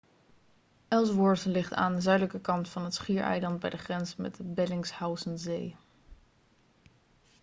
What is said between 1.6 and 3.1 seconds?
aan de zuidelijke kant van het